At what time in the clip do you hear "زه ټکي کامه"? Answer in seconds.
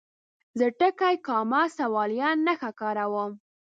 0.57-1.61